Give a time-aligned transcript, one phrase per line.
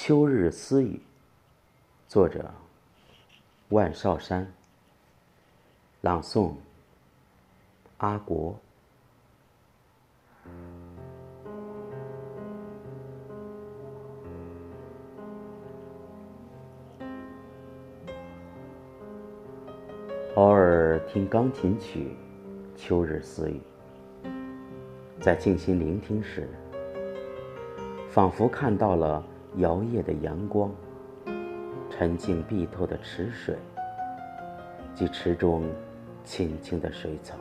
[0.00, 1.00] 秋日私语，
[2.06, 2.48] 作者
[3.70, 4.46] 万绍山。
[6.02, 6.52] 朗诵
[7.96, 8.56] 阿国。
[20.36, 22.16] 偶尔听钢琴曲，
[22.80, 23.60] 《秋日私语》，
[25.20, 26.48] 在静心聆听时，
[28.08, 29.20] 仿佛看到了。
[29.58, 30.70] 摇曳的阳光，
[31.90, 33.56] 沉静碧透的池水，
[34.94, 35.64] 及池中
[36.22, 37.34] 青青的水草，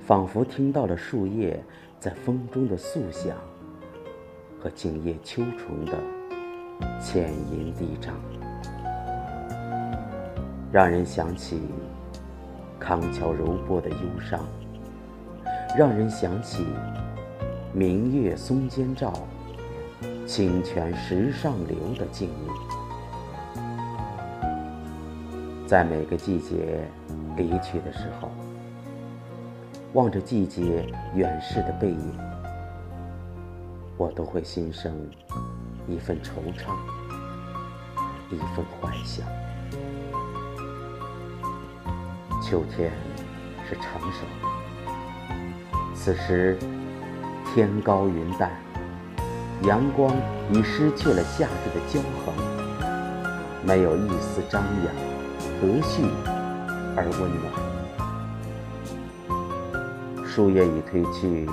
[0.00, 1.60] 仿佛听到了树叶
[1.98, 3.36] 在风中的诉响，
[4.60, 5.98] 和静夜秋虫的
[7.00, 8.14] 浅吟低唱，
[10.70, 11.62] 让人想起
[12.78, 14.46] 康桥柔波的忧伤，
[15.76, 16.64] 让人想起
[17.72, 19.12] 明月松间照。
[20.26, 22.30] 清泉石上流的静
[23.54, 23.58] 谧，
[25.66, 26.88] 在每个季节
[27.36, 28.30] 离去的时候，
[29.92, 32.18] 望着季节远逝的背影，
[33.96, 34.94] 我都会心生
[35.88, 36.74] 一份惆怅，
[38.30, 39.26] 一份怀想。
[42.40, 42.90] 秋天
[43.68, 44.48] 是成熟的，
[45.94, 46.58] 此时
[47.52, 48.50] 天高云淡。
[49.64, 50.16] 阳光
[50.50, 52.34] 已失去了夏日的骄横，
[53.62, 54.94] 没有一丝张扬，
[55.60, 56.08] 和煦
[56.96, 57.44] 而温暖。
[60.26, 61.46] 树叶已褪去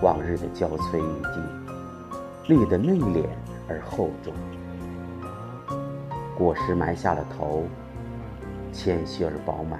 [0.00, 3.26] 往日的娇翠欲滴，绿得内敛
[3.68, 4.32] 而厚重。
[6.34, 7.66] 果实埋下了头，
[8.72, 9.78] 谦虚而饱满，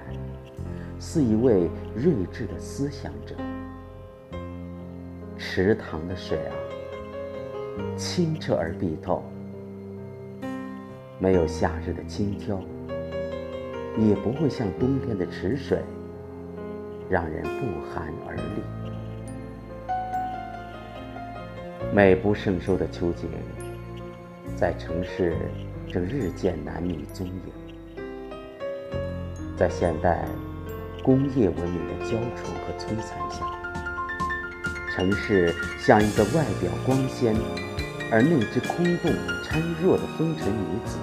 [0.99, 3.35] 似一位睿智的思想者。
[5.39, 6.53] 池塘的水啊！
[7.97, 9.23] 清澈而碧透，
[11.19, 12.65] 没有夏日的轻佻，
[13.99, 15.83] 也不会像冬天的池水，
[17.09, 18.63] 让人不寒而栗。
[21.93, 23.29] 美不胜收的秋景，
[24.57, 25.37] 在城市
[25.89, 27.35] 正日渐难觅踪影。
[29.57, 30.25] 在现代
[31.03, 33.45] 工业文明的焦灼和摧残下，
[34.95, 37.35] 城市像一个外表光鲜。
[38.13, 39.13] 而那只空洞
[39.45, 40.99] 孱弱的风尘女子，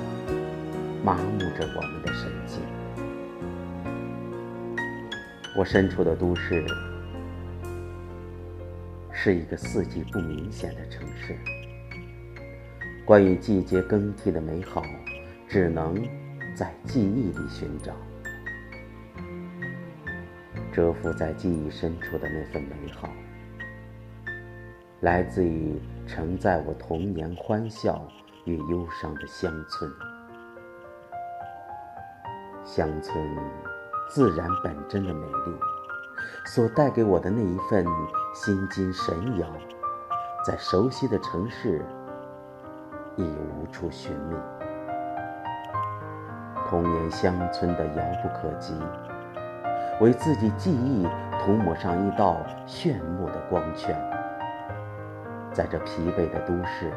[1.06, 2.60] 麻木着我们的神经。
[5.56, 6.66] 我身处的都市，
[9.14, 11.34] 是一个四季不明显的城市。
[13.06, 14.84] 关于季节更替的美好，
[15.48, 15.96] 只能
[16.54, 17.94] 在记忆里寻找。
[20.74, 23.10] 蛰伏在记忆深处的那份美好。
[25.02, 28.02] 来自于承载我童年欢笑
[28.46, 29.92] 与忧伤的乡村。
[32.66, 33.16] 乡村
[34.10, 35.56] 自然本真的美丽，
[36.48, 37.86] 所带给我的那一份
[38.34, 39.48] 心惊神摇，
[40.44, 41.86] 在熟悉的城市
[43.18, 44.36] 已无处寻觅。
[46.68, 48.74] 童年乡村的遥不可及，
[50.02, 51.08] 为自己记忆
[51.40, 53.96] 涂抹上一道炫目的光圈。
[55.58, 56.94] 在这疲惫的都市，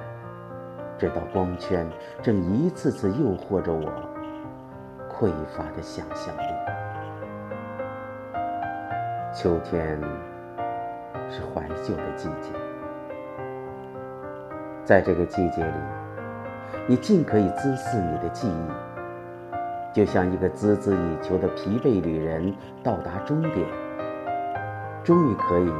[0.98, 1.90] 这道光圈
[2.20, 3.90] 正一次次诱惑着我
[5.10, 6.42] 匮乏的想象力。
[9.34, 9.98] 秋天
[11.30, 12.52] 是怀旧的季节，
[14.84, 15.72] 在这个季节里，
[16.86, 23.66] 你尽可以滋饲你的记忆，就像一个孜孜以求的疲惫旅人到达终点，
[25.02, 25.72] 终于可以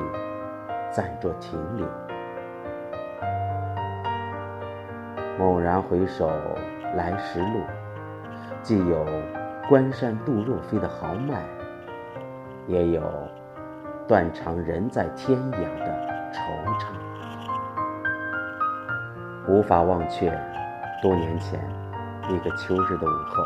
[0.90, 1.86] 暂作停留。
[5.40, 6.30] 猛然回首，
[6.94, 7.62] 来时路，
[8.60, 9.06] 既有
[9.70, 11.42] 关山度若飞的豪迈，
[12.66, 13.02] 也有
[14.06, 15.86] 断肠人在天涯的
[16.30, 16.42] 惆
[16.78, 16.84] 怅。
[19.48, 20.30] 无法忘却
[21.00, 21.58] 多年前
[22.28, 23.42] 一个秋日的午后，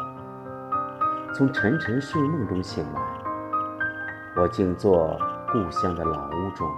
[1.33, 3.01] 从沉沉睡梦中醒来，
[4.35, 5.17] 我静坐
[5.53, 6.69] 故乡的老屋中，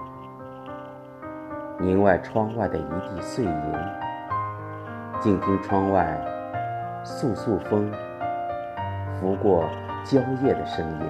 [1.79, 4.06] 凝外窗外的一地碎银。
[5.19, 6.15] 静听窗外
[7.03, 7.91] 簌簌风
[9.19, 9.67] 拂过
[10.05, 11.07] 蕉叶的声音，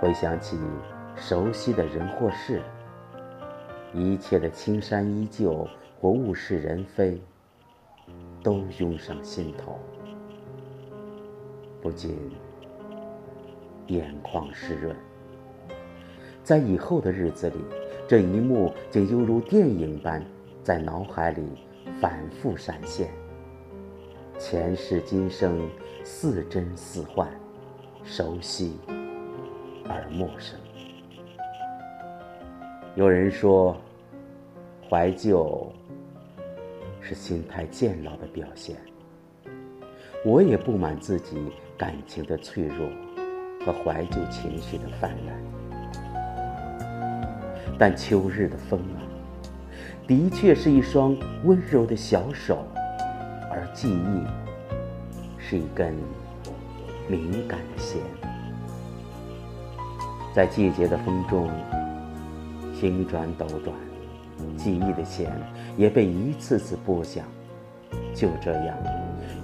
[0.00, 0.58] 回想起
[1.14, 2.60] 熟悉的人或事，
[3.92, 5.68] 一切的青山依旧
[6.00, 7.22] 或物是人非，
[8.42, 9.78] 都涌上心头，
[11.80, 12.18] 不禁
[13.86, 14.94] 眼眶湿润。
[16.42, 17.64] 在以后的日子里，
[18.08, 20.20] 这一幕竟犹如电影般。
[20.64, 21.46] 在脑海里
[22.00, 23.10] 反复闪现，
[24.38, 25.68] 前世今生
[26.04, 27.28] 似真似幻，
[28.04, 28.78] 熟悉
[29.88, 30.58] 而陌生。
[32.94, 33.76] 有人说，
[34.88, 35.72] 怀旧
[37.00, 38.76] 是心态渐老的表现。
[40.24, 42.88] 我也不满自己感情的脆弱
[43.64, 45.40] 和怀旧情绪的泛滥，
[47.78, 49.05] 但秋日的风啊，
[50.06, 52.64] 的确是一双温柔的小手，
[53.50, 54.22] 而记忆
[55.36, 55.94] 是一根
[57.08, 58.00] 敏感的弦，
[60.32, 61.50] 在季节的风中。
[62.78, 63.74] 轻转抖转，
[64.54, 65.32] 记忆的弦
[65.78, 67.24] 也被一次次拨响。
[68.14, 68.76] 就这样，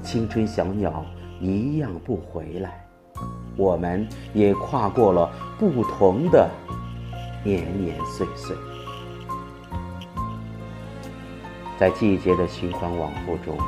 [0.02, 1.02] 青春小鸟
[1.40, 2.86] 一样不回来，
[3.56, 6.46] 我们也跨过了不同的
[7.42, 8.54] 年年岁岁。
[11.82, 13.58] 在季节的循环往复中，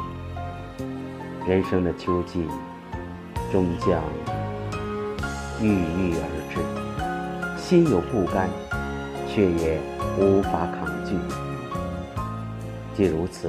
[1.48, 2.46] 人生的秋季
[3.50, 4.00] 终将
[5.60, 8.48] 郁郁而至，心有不甘。
[9.26, 9.80] 却也
[10.16, 11.16] 无法抗拒。
[12.94, 13.48] 既如此，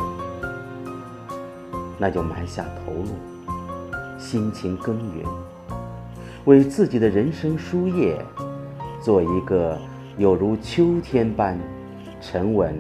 [2.00, 5.24] 那就埋下头颅，辛勤耕耘，
[6.46, 8.20] 为自己的人生书页
[9.00, 9.78] 做一个
[10.18, 11.56] 有如秋天般
[12.20, 12.76] 沉稳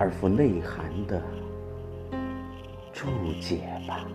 [0.00, 1.22] 而富内涵的
[2.90, 3.06] 注
[3.38, 4.08] 解吧。